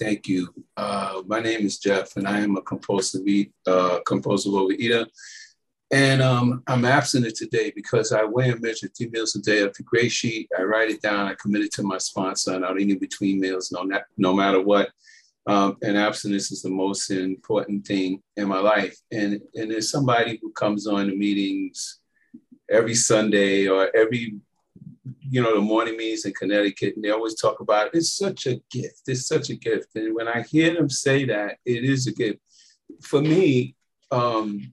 Thank 0.00 0.28
you. 0.28 0.48
Uh, 0.78 1.20
my 1.26 1.40
name 1.40 1.66
is 1.66 1.78
Jeff, 1.78 2.16
and 2.16 2.26
I 2.26 2.40
am 2.40 2.56
a 2.56 2.62
compulsive 2.62 3.26
eat, 3.26 3.52
uh, 3.66 3.98
compulsive 4.06 4.52
overeater. 4.52 5.06
And 5.90 6.22
um, 6.22 6.62
I'm 6.66 6.86
abstinent 6.86 7.36
today 7.36 7.70
because 7.76 8.10
I 8.10 8.24
weigh 8.24 8.48
and 8.48 8.62
measure 8.62 8.88
three 8.88 9.10
meals 9.10 9.36
a 9.36 9.42
day 9.42 9.62
up 9.62 9.74
the 9.74 9.82
gray 9.82 10.08
sheet. 10.08 10.48
I 10.58 10.62
write 10.62 10.88
it 10.88 11.02
down. 11.02 11.26
I 11.26 11.34
commit 11.34 11.62
it 11.62 11.72
to 11.72 11.82
my 11.82 11.98
sponsor, 11.98 12.54
and 12.54 12.64
I'll 12.64 12.78
eat 12.78 12.88
in 12.88 12.98
between 12.98 13.40
meals, 13.40 13.70
no, 13.72 13.86
no 14.16 14.32
matter 14.32 14.62
what. 14.62 14.88
Um, 15.46 15.76
and 15.82 15.98
abstinence 15.98 16.50
is 16.50 16.62
the 16.62 16.70
most 16.70 17.10
important 17.10 17.86
thing 17.86 18.22
in 18.38 18.48
my 18.48 18.58
life. 18.58 18.96
And 19.12 19.42
and 19.54 19.70
there's 19.70 19.90
somebody 19.90 20.38
who 20.40 20.50
comes 20.52 20.86
on 20.86 21.08
the 21.08 21.16
meetings 21.16 21.98
every 22.70 22.94
Sunday 22.94 23.66
or 23.66 23.94
every 23.94 24.36
you 25.20 25.42
know, 25.42 25.54
the 25.54 25.60
morning 25.60 25.96
meetings 25.96 26.24
in 26.24 26.32
Connecticut, 26.32 26.96
and 26.96 27.04
they 27.04 27.10
always 27.10 27.34
talk 27.34 27.60
about 27.60 27.88
it. 27.88 27.94
it's 27.94 28.14
such 28.14 28.46
a 28.46 28.60
gift. 28.70 29.02
It's 29.06 29.26
such 29.26 29.50
a 29.50 29.56
gift. 29.56 29.88
And 29.94 30.14
when 30.14 30.28
I 30.28 30.42
hear 30.42 30.74
them 30.74 30.88
say 30.88 31.24
that, 31.26 31.58
it 31.64 31.84
is 31.84 32.06
a 32.06 32.12
gift. 32.12 32.38
For 33.02 33.20
me, 33.20 33.76
um, 34.10 34.72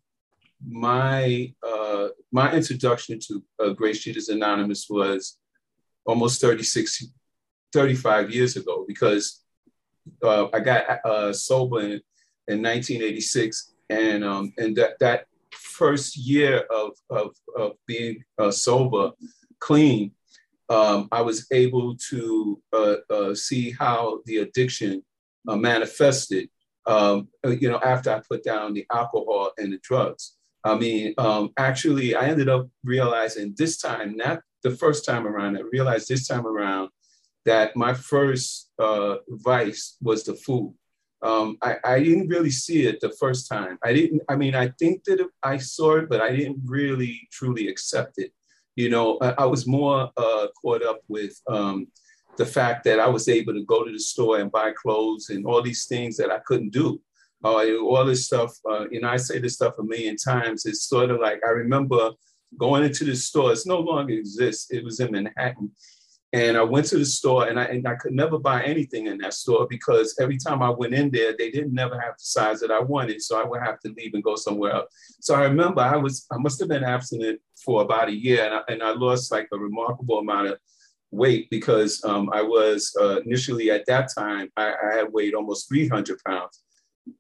my 0.65 1.53
uh, 1.65 2.07
my 2.31 2.53
introduction 2.53 3.19
to 3.27 3.43
uh, 3.59 3.73
GreySheeters 3.73 4.29
Anonymous 4.29 4.87
was 4.89 5.37
almost 6.05 6.41
36, 6.41 7.05
35 7.73 8.31
years 8.31 8.55
ago 8.55 8.85
because 8.87 9.43
uh, 10.23 10.47
I 10.53 10.59
got 10.59 11.05
uh, 11.05 11.33
sober 11.33 11.81
in, 11.81 12.01
in 12.47 12.63
1986, 12.63 13.73
and 13.89 14.23
um, 14.23 14.53
and 14.57 14.75
that 14.77 14.99
that 14.99 15.25
first 15.51 16.17
year 16.17 16.63
of 16.71 16.91
of, 17.09 17.35
of 17.55 17.73
being 17.85 18.23
uh, 18.39 18.51
sober, 18.51 19.11
clean, 19.59 20.11
um, 20.69 21.07
I 21.11 21.21
was 21.21 21.47
able 21.51 21.95
to 22.09 22.61
uh, 22.73 22.95
uh, 23.09 23.35
see 23.35 23.71
how 23.71 24.21
the 24.25 24.37
addiction 24.37 25.03
uh, 25.47 25.55
manifested, 25.55 26.49
um, 26.85 27.29
uh, 27.45 27.49
you 27.49 27.69
know, 27.69 27.79
after 27.79 28.11
I 28.11 28.21
put 28.29 28.43
down 28.43 28.73
the 28.73 28.85
alcohol 28.91 29.51
and 29.57 29.73
the 29.73 29.79
drugs. 29.81 30.33
I 30.63 30.77
mean, 30.77 31.13
um, 31.17 31.51
actually, 31.57 32.15
I 32.15 32.27
ended 32.27 32.49
up 32.49 32.67
realizing 32.83 33.55
this 33.57 33.77
time, 33.77 34.17
not 34.17 34.41
the 34.63 34.71
first 34.71 35.05
time 35.05 35.25
around, 35.25 35.57
I 35.57 35.61
realized 35.61 36.09
this 36.09 36.27
time 36.27 36.45
around 36.45 36.89
that 37.45 37.75
my 37.75 37.93
first 37.93 38.71
uh, 38.77 39.17
vice 39.29 39.95
was 40.01 40.25
the 40.25 40.35
food. 40.35 40.73
Um, 41.21 41.57
I, 41.61 41.77
I, 41.83 42.03
didn't 42.03 42.27
really 42.27 42.51
see 42.51 42.85
it 42.85 42.99
the 42.99 43.09
first 43.09 43.49
time. 43.49 43.79
I 43.83 43.91
didn't, 43.91 44.21
I 44.29 44.35
mean, 44.35 44.53
I 44.53 44.67
think 44.77 45.03
that 45.05 45.25
I 45.41 45.57
saw 45.57 45.95
it, 45.95 46.09
but 46.09 46.21
I 46.21 46.35
didn't 46.35 46.59
really 46.63 47.27
truly 47.31 47.69
accept 47.69 48.19
it. 48.19 48.33
You 48.77 48.89
know, 48.89 49.17
I, 49.21 49.33
I 49.39 49.45
was 49.45 49.67
more 49.67 50.09
uh, 50.15 50.47
caught 50.61 50.83
up 50.83 51.01
with 51.09 51.33
um, 51.49 51.87
the 52.37 52.45
fact 52.45 52.83
that 52.85 52.99
I 52.99 53.07
was 53.07 53.27
able 53.27 53.53
to 53.53 53.65
go 53.65 53.83
to 53.83 53.91
the 53.91 53.99
store 53.99 54.39
and 54.39 54.51
buy 54.51 54.71
clothes 54.71 55.29
and 55.29 55.45
all 55.45 55.61
these 55.61 55.85
things 55.85 56.15
that 56.17 56.31
I 56.31 56.39
couldn't 56.45 56.71
do. 56.71 57.01
Uh, 57.43 57.75
all 57.77 58.05
this 58.05 58.25
stuff, 58.25 58.53
uh, 58.69 58.85
you 58.89 59.01
know, 59.01 59.09
I 59.09 59.17
say 59.17 59.39
this 59.39 59.55
stuff 59.55 59.73
a 59.79 59.83
million 59.83 60.15
times. 60.15 60.65
It's 60.65 60.83
sort 60.83 61.11
of 61.11 61.19
like 61.19 61.39
I 61.45 61.49
remember 61.49 62.11
going 62.57 62.83
into 62.83 63.03
the 63.03 63.15
store. 63.15 63.51
It's 63.51 63.67
no 63.67 63.79
longer 63.79 64.13
exists. 64.13 64.71
It 64.71 64.83
was 64.83 64.99
in 64.99 65.11
Manhattan, 65.11 65.71
and 66.37 66.55
I 66.55 66.61
went 66.61 66.85
to 66.87 66.99
the 66.99 67.05
store 67.05 67.47
and 67.47 67.59
I, 67.59 67.63
and 67.63 67.87
I 67.87 67.95
could 67.95 68.13
never 68.13 68.37
buy 68.37 68.63
anything 68.63 69.07
in 69.07 69.17
that 69.19 69.33
store 69.33 69.65
because 69.67 70.15
every 70.21 70.37
time 70.37 70.61
I 70.61 70.69
went 70.69 70.93
in 70.93 71.09
there, 71.09 71.35
they 71.35 71.49
didn't 71.49 71.73
never 71.73 71.99
have 71.99 72.13
the 72.13 72.23
size 72.23 72.59
that 72.59 72.69
I 72.69 72.79
wanted. 72.79 73.23
So 73.23 73.41
I 73.41 73.45
would 73.45 73.61
have 73.61 73.79
to 73.81 73.93
leave 73.97 74.13
and 74.13 74.23
go 74.23 74.35
somewhere 74.35 74.73
else. 74.73 74.93
So 75.19 75.33
I 75.33 75.43
remember 75.43 75.81
I 75.81 75.97
was, 75.97 76.27
I 76.31 76.37
must 76.37 76.59
have 76.59 76.69
been 76.69 76.83
abstinent 76.83 77.41
for 77.65 77.81
about 77.81 78.09
a 78.09 78.15
year 78.15 78.45
and 78.45 78.53
I, 78.53 78.61
and 78.67 78.83
I 78.83 78.91
lost 78.91 79.31
like 79.31 79.47
a 79.51 79.57
remarkable 79.57 80.19
amount 80.19 80.49
of 80.49 80.59
weight 81.09 81.49
because 81.49 82.03
um, 82.05 82.29
I 82.31 82.43
was 82.43 82.95
uh, 83.01 83.21
initially 83.21 83.71
at 83.71 83.85
that 83.87 84.09
time, 84.15 84.49
I, 84.55 84.73
I 84.73 84.95
had 84.97 85.11
weighed 85.11 85.33
almost 85.33 85.69
300 85.69 86.19
pounds. 86.23 86.61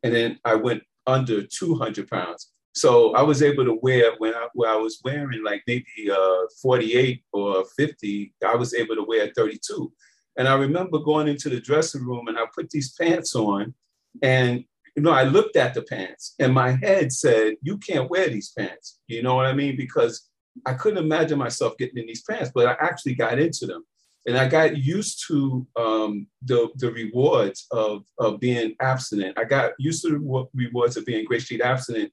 And 0.03 0.13
then 0.13 0.39
I 0.45 0.55
went 0.55 0.83
under 1.07 1.41
200 1.41 2.07
pounds. 2.07 2.51
So 2.77 3.15
I 3.15 3.23
was 3.23 3.41
able 3.41 3.65
to 3.65 3.79
wear 3.81 4.13
when 4.19 4.35
I, 4.35 4.47
when 4.53 4.69
I 4.69 4.75
was 4.75 5.01
wearing 5.03 5.43
like 5.43 5.63
maybe 5.65 6.11
uh, 6.11 6.45
48 6.61 7.23
or 7.33 7.65
50, 7.75 8.33
I 8.47 8.55
was 8.55 8.75
able 8.75 8.95
to 8.95 9.03
wear 9.03 9.31
32. 9.35 9.91
And 10.37 10.47
I 10.47 10.53
remember 10.53 10.99
going 10.99 11.27
into 11.27 11.49
the 11.49 11.59
dressing 11.59 12.05
room 12.05 12.27
and 12.27 12.37
I 12.37 12.43
put 12.53 12.69
these 12.69 12.93
pants 12.93 13.35
on 13.35 13.73
and 14.21 14.63
you 14.95 15.01
know, 15.01 15.11
I 15.11 15.23
looked 15.23 15.55
at 15.55 15.73
the 15.73 15.81
pants 15.81 16.35
and 16.37 16.53
my 16.53 16.71
head 16.71 17.11
said, 17.11 17.55
you 17.63 17.79
can't 17.79 18.11
wear 18.11 18.29
these 18.29 18.51
pants. 18.55 18.99
You 19.07 19.23
know 19.23 19.33
what 19.33 19.47
I 19.47 19.53
mean? 19.53 19.75
Because 19.75 20.29
I 20.63 20.73
couldn't 20.75 21.03
imagine 21.03 21.39
myself 21.39 21.77
getting 21.77 21.97
in 21.97 22.05
these 22.05 22.23
pants, 22.23 22.51
but 22.53 22.67
I 22.67 22.75
actually 22.79 23.15
got 23.15 23.39
into 23.39 23.65
them. 23.65 23.85
And 24.27 24.37
I 24.37 24.47
got 24.47 24.77
used 24.77 25.23
to 25.29 25.65
um, 25.75 26.27
the, 26.43 26.69
the 26.75 26.91
rewards 26.91 27.65
of, 27.71 28.03
of 28.19 28.39
being 28.39 28.75
abstinent. 28.81 29.39
I 29.39 29.45
got 29.45 29.71
used 29.79 30.03
to 30.03 30.09
the 30.09 30.47
rewards 30.53 30.95
of 30.95 31.05
being 31.05 31.25
GreySheet 31.25 31.61
abstinent 31.61 32.11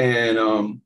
and 0.00 0.38
um, 0.38 0.80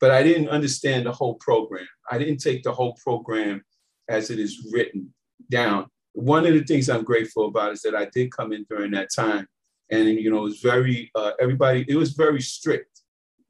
but 0.00 0.10
I 0.10 0.22
didn't 0.22 0.48
understand 0.48 1.06
the 1.06 1.12
whole 1.12 1.34
program. 1.34 1.86
I 2.10 2.18
didn't 2.18 2.38
take 2.38 2.62
the 2.64 2.72
whole 2.72 2.94
program 3.02 3.62
as 4.08 4.30
it 4.30 4.38
is 4.38 4.68
written 4.72 5.14
down. 5.50 5.86
One 6.12 6.44
of 6.44 6.54
the 6.54 6.64
things 6.64 6.90
I'm 6.90 7.04
grateful 7.04 7.46
about 7.46 7.72
is 7.72 7.82
that 7.82 7.94
I 7.94 8.06
did 8.12 8.32
come 8.32 8.52
in 8.52 8.66
during 8.68 8.90
that 8.92 9.10
time, 9.14 9.46
and 9.90 10.08
you 10.08 10.30
know, 10.30 10.38
it 10.38 10.50
was 10.50 10.60
very 10.60 11.10
uh, 11.14 11.32
everybody. 11.40 11.86
It 11.88 11.94
was 11.94 12.12
very 12.12 12.42
strict 12.42 13.02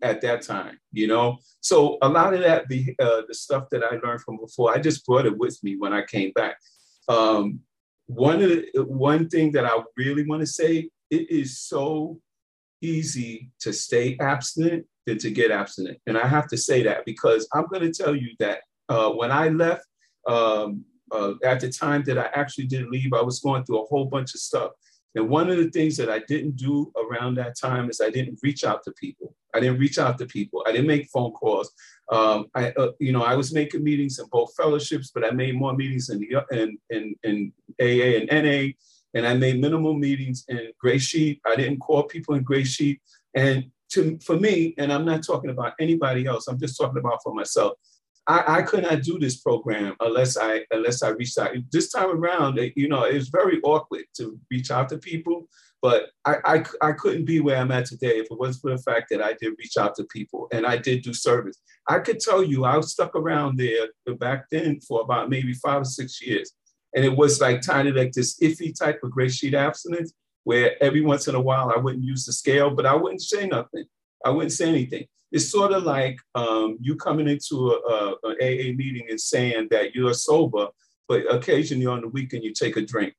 at 0.02 0.20
that 0.20 0.42
time, 0.42 0.78
you 0.92 1.06
know. 1.06 1.38
So 1.60 1.96
a 2.02 2.08
lot 2.08 2.34
of 2.34 2.40
that, 2.40 2.68
the 2.68 2.94
uh, 2.98 3.22
the 3.26 3.34
stuff 3.34 3.70
that 3.70 3.82
I 3.82 3.96
learned 4.06 4.20
from 4.20 4.36
before, 4.38 4.74
I 4.74 4.78
just 4.78 5.06
brought 5.06 5.24
it 5.24 5.38
with 5.38 5.58
me 5.64 5.76
when 5.76 5.94
I 5.94 6.02
came 6.02 6.32
back. 6.32 6.58
Um, 7.08 7.60
one 8.06 8.42
of 8.42 8.50
the, 8.50 8.84
one 8.84 9.30
thing 9.30 9.52
that 9.52 9.64
I 9.64 9.82
really 9.96 10.26
want 10.26 10.40
to 10.40 10.46
say, 10.46 10.90
it 11.10 11.30
is 11.30 11.58
so 11.58 12.20
easy 12.82 13.50
to 13.60 13.72
stay 13.72 14.16
abstinent 14.20 14.86
than 15.08 15.18
to 15.18 15.30
get 15.30 15.50
abstinent. 15.50 15.98
And 16.06 16.16
I 16.18 16.26
have 16.26 16.46
to 16.48 16.56
say 16.56 16.82
that 16.82 17.04
because 17.06 17.48
I'm 17.54 17.66
going 17.66 17.90
to 17.90 18.02
tell 18.02 18.14
you 18.14 18.30
that 18.38 18.60
uh, 18.88 19.10
when 19.10 19.32
I 19.32 19.48
left, 19.48 19.86
um, 20.26 20.84
uh, 21.10 21.32
at 21.42 21.60
the 21.60 21.70
time 21.70 22.04
that 22.04 22.18
I 22.18 22.28
actually 22.34 22.66
did 22.66 22.88
leave, 22.88 23.14
I 23.14 23.22
was 23.22 23.40
going 23.40 23.64
through 23.64 23.82
a 23.82 23.86
whole 23.86 24.04
bunch 24.04 24.34
of 24.34 24.40
stuff. 24.40 24.72
And 25.14 25.30
one 25.30 25.48
of 25.48 25.56
the 25.56 25.70
things 25.70 25.96
that 25.96 26.10
I 26.10 26.18
didn't 26.28 26.56
do 26.56 26.92
around 27.02 27.36
that 27.36 27.58
time 27.58 27.88
is 27.88 28.00
I 28.02 28.10
didn't 28.10 28.38
reach 28.42 28.62
out 28.62 28.82
to 28.84 28.92
people. 28.92 29.34
I 29.54 29.60
didn't 29.60 29.78
reach 29.78 29.98
out 29.98 30.18
to 30.18 30.26
people. 30.26 30.62
I 30.66 30.72
didn't 30.72 30.86
make 30.86 31.08
phone 31.08 31.32
calls. 31.32 31.72
Um, 32.12 32.46
I, 32.54 32.70
uh, 32.72 32.90
you 33.00 33.12
know, 33.12 33.22
I 33.22 33.34
was 33.34 33.54
making 33.54 33.82
meetings 33.82 34.18
in 34.18 34.26
both 34.30 34.54
fellowships, 34.54 35.10
but 35.14 35.24
I 35.24 35.30
made 35.30 35.56
more 35.56 35.74
meetings 35.74 36.10
in 36.10 36.18
the 36.20 36.44
in 36.52 36.78
in, 36.90 37.14
in 37.24 37.52
AA 37.80 38.18
and 38.18 38.28
NA, 38.30 38.72
and 39.14 39.26
I 39.26 39.34
made 39.34 39.60
minimal 39.60 39.94
meetings 39.94 40.44
in 40.48 40.70
GreySheet. 40.84 41.40
I 41.46 41.56
didn't 41.56 41.78
call 41.78 42.02
people 42.02 42.34
in 42.34 42.44
GreySheet, 42.44 42.98
and 43.34 43.64
to 43.92 44.18
for 44.24 44.36
me, 44.38 44.74
and 44.78 44.92
I'm 44.92 45.04
not 45.04 45.24
talking 45.24 45.50
about 45.50 45.74
anybody 45.80 46.26
else. 46.26 46.48
I'm 46.48 46.58
just 46.58 46.78
talking 46.78 46.98
about 46.98 47.22
for 47.22 47.34
myself. 47.34 47.74
I, 48.26 48.58
I 48.58 48.62
could 48.62 48.82
not 48.82 49.02
do 49.02 49.18
this 49.18 49.38
program 49.38 49.94
unless 50.00 50.36
I 50.36 50.64
unless 50.70 51.02
I 51.02 51.10
reached 51.10 51.38
out. 51.38 51.50
This 51.72 51.90
time 51.90 52.10
around, 52.10 52.60
you 52.76 52.88
know, 52.88 53.04
it 53.04 53.14
was 53.14 53.28
very 53.28 53.60
awkward 53.62 54.04
to 54.18 54.38
reach 54.50 54.70
out 54.70 54.90
to 54.90 54.98
people, 54.98 55.48
but 55.80 56.10
I, 56.24 56.36
I, 56.44 56.64
I 56.88 56.92
couldn't 56.92 57.24
be 57.24 57.40
where 57.40 57.56
I'm 57.56 57.70
at 57.70 57.86
today 57.86 58.18
if 58.18 58.26
it 58.30 58.38
wasn't 58.38 58.62
for 58.62 58.70
the 58.76 58.82
fact 58.82 59.06
that 59.10 59.22
I 59.22 59.34
did 59.40 59.54
reach 59.58 59.76
out 59.78 59.94
to 59.96 60.04
people 60.04 60.48
and 60.52 60.66
I 60.66 60.76
did 60.76 61.02
do 61.02 61.14
service. 61.14 61.60
I 61.88 62.00
could 62.00 62.20
tell 62.20 62.42
you 62.42 62.64
I 62.64 62.76
was 62.76 62.92
stuck 62.92 63.14
around 63.14 63.58
there 63.58 63.88
back 64.18 64.46
then 64.50 64.80
for 64.80 65.00
about 65.00 65.30
maybe 65.30 65.54
five 65.54 65.82
or 65.82 65.86
six 65.86 66.20
years. 66.20 66.52
And 66.94 67.04
it 67.04 67.16
was 67.16 67.40
like 67.40 67.60
of 67.68 67.94
like 67.94 68.12
this 68.12 68.38
iffy 68.40 68.76
type 68.76 69.00
of 69.02 69.10
GreySheet 69.10 69.54
abstinence 69.54 70.12
where 70.48 70.82
every 70.82 71.02
once 71.02 71.28
in 71.28 71.34
a 71.34 71.40
while 71.48 71.70
I 71.70 71.76
wouldn't 71.76 72.02
use 72.02 72.24
the 72.24 72.32
scale, 72.32 72.70
but 72.70 72.86
I 72.86 72.94
wouldn't 72.94 73.20
say 73.20 73.46
nothing. 73.46 73.84
I 74.24 74.30
wouldn't 74.30 74.52
say 74.52 74.66
anything. 74.66 75.04
It's 75.30 75.50
sort 75.50 75.72
of 75.72 75.82
like 75.82 76.18
um, 76.34 76.78
you 76.80 76.96
coming 76.96 77.28
into 77.28 77.72
a, 77.72 78.14
a, 78.24 78.30
AA 78.40 78.72
meeting 78.74 79.08
and 79.10 79.20
saying 79.20 79.68
that 79.72 79.94
you're 79.94 80.14
sober, 80.14 80.68
but 81.06 81.30
occasionally 81.30 81.84
on 81.84 82.00
the 82.00 82.08
weekend 82.08 82.44
you 82.44 82.54
take 82.54 82.78
a 82.78 82.80
drink. 82.80 83.12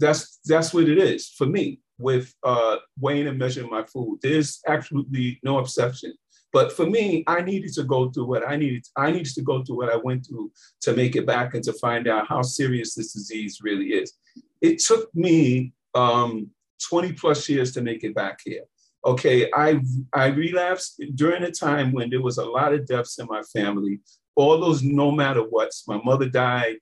That's 0.00 0.40
that's 0.44 0.74
what 0.74 0.88
it 0.88 0.98
is 0.98 1.28
for 1.28 1.46
me 1.46 1.78
with 1.98 2.34
uh, 2.42 2.78
weighing 2.98 3.28
and 3.28 3.38
measuring 3.38 3.70
my 3.70 3.84
food. 3.84 4.18
There's 4.20 4.60
absolutely 4.66 5.38
no 5.44 5.60
exception. 5.60 6.14
But 6.52 6.72
for 6.72 6.84
me, 6.84 7.22
I 7.28 7.42
needed 7.42 7.72
to 7.74 7.84
go 7.84 8.10
through 8.10 8.26
what 8.26 8.44
I 8.44 8.56
needed. 8.56 8.84
I 8.96 9.12
needed 9.12 9.34
to 9.34 9.42
go 9.42 9.62
through 9.62 9.76
what 9.76 9.92
I 9.92 9.98
went 9.98 10.26
through 10.26 10.50
to 10.80 10.96
make 10.96 11.14
it 11.14 11.26
back 11.26 11.54
and 11.54 11.62
to 11.62 11.72
find 11.74 12.08
out 12.08 12.26
how 12.26 12.42
serious 12.42 12.96
this 12.96 13.12
disease 13.12 13.60
really 13.62 13.90
is. 13.90 14.14
It 14.60 14.80
took 14.80 15.14
me 15.14 15.74
um, 15.94 16.50
20 16.88 17.12
plus 17.12 17.48
years 17.48 17.72
to 17.72 17.82
make 17.82 18.04
it 18.04 18.14
back 18.14 18.40
here. 18.44 18.64
Okay, 19.04 19.50
I 19.54 19.80
I 20.12 20.26
relapsed 20.26 21.02
during 21.14 21.42
a 21.44 21.50
time 21.50 21.90
when 21.92 22.10
there 22.10 22.20
was 22.20 22.36
a 22.36 22.44
lot 22.44 22.74
of 22.74 22.86
deaths 22.86 23.18
in 23.18 23.26
my 23.26 23.42
family. 23.42 24.00
All 24.36 24.60
those 24.60 24.82
no 24.82 25.10
matter 25.10 25.40
what's. 25.40 25.88
My 25.88 26.00
mother 26.04 26.28
died, 26.28 26.76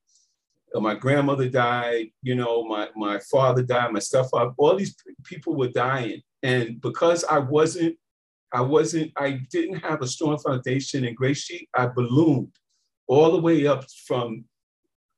uh, 0.74 0.80
my 0.80 0.94
grandmother 0.94 1.48
died, 1.48 2.08
you 2.22 2.34
know, 2.34 2.64
my, 2.64 2.88
my 2.94 3.18
father 3.30 3.62
died, 3.62 3.92
my 3.92 4.00
stepfather, 4.00 4.52
all 4.58 4.76
these 4.76 4.94
people 5.24 5.54
were 5.54 5.68
dying. 5.68 6.20
And 6.42 6.80
because 6.80 7.24
I 7.24 7.38
wasn't, 7.38 7.96
I 8.52 8.60
wasn't, 8.60 9.12
I 9.16 9.40
didn't 9.50 9.78
have 9.78 10.02
a 10.02 10.06
strong 10.06 10.38
foundation 10.38 11.04
in 11.04 11.16
GreySheet, 11.16 11.68
I 11.74 11.86
ballooned 11.86 12.52
all 13.06 13.32
the 13.32 13.40
way 13.40 13.66
up 13.66 13.84
from 14.06 14.44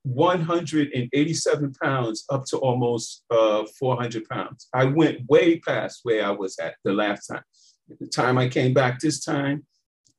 187 0.03 1.73
pounds 1.73 2.25
up 2.29 2.45
to 2.45 2.57
almost 2.57 3.23
uh, 3.29 3.63
400 3.79 4.27
pounds. 4.27 4.67
I 4.73 4.85
went 4.85 5.27
way 5.29 5.59
past 5.59 5.99
where 6.03 6.25
I 6.25 6.31
was 6.31 6.57
at 6.59 6.75
the 6.83 6.93
last 6.93 7.27
time. 7.27 7.43
At 7.89 7.99
the 7.99 8.07
time 8.07 8.37
I 8.37 8.47
came 8.47 8.73
back 8.73 8.99
this 8.99 9.23
time, 9.23 9.65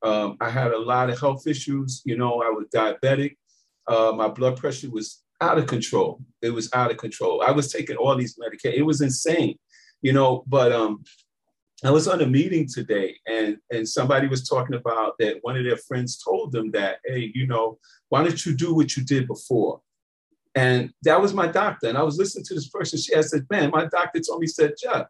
um, 0.02 0.36
I 0.40 0.50
had 0.50 0.72
a 0.72 0.78
lot 0.78 1.10
of 1.10 1.18
health 1.18 1.46
issues. 1.46 2.02
You 2.04 2.16
know, 2.16 2.42
I 2.42 2.50
was 2.50 2.66
diabetic. 2.74 3.36
Uh, 3.86 4.12
my 4.14 4.28
blood 4.28 4.56
pressure 4.56 4.90
was 4.90 5.22
out 5.40 5.58
of 5.58 5.66
control. 5.66 6.20
It 6.40 6.50
was 6.50 6.68
out 6.72 6.90
of 6.90 6.96
control. 6.96 7.42
I 7.42 7.50
was 7.50 7.72
taking 7.72 7.96
all 7.96 8.16
these 8.16 8.36
medications. 8.36 8.74
It 8.74 8.86
was 8.86 9.00
insane, 9.00 9.58
you 10.00 10.12
know. 10.12 10.44
But 10.46 10.72
um, 10.72 11.02
I 11.84 11.90
was 11.90 12.06
on 12.06 12.20
a 12.20 12.26
meeting 12.26 12.68
today, 12.68 13.16
and 13.26 13.58
and 13.72 13.88
somebody 13.88 14.28
was 14.28 14.48
talking 14.48 14.76
about 14.76 15.14
that. 15.18 15.38
One 15.42 15.56
of 15.56 15.64
their 15.64 15.76
friends 15.76 16.22
told 16.22 16.52
them 16.52 16.70
that, 16.72 16.98
hey, 17.04 17.32
you 17.34 17.46
know, 17.46 17.78
why 18.08 18.22
don't 18.22 18.46
you 18.46 18.54
do 18.54 18.74
what 18.74 18.96
you 18.96 19.04
did 19.04 19.26
before? 19.26 19.80
And 20.54 20.92
that 21.02 21.20
was 21.20 21.32
my 21.32 21.46
doctor. 21.46 21.88
And 21.88 21.98
I 21.98 22.02
was 22.02 22.18
listening 22.18 22.44
to 22.44 22.54
this 22.54 22.68
person. 22.68 22.98
She 22.98 23.14
had 23.14 23.24
said, 23.24 23.46
man, 23.50 23.70
my 23.70 23.86
doctor 23.86 24.20
told 24.20 24.40
me, 24.40 24.46
said, 24.46 24.74
Jeff, 24.80 25.06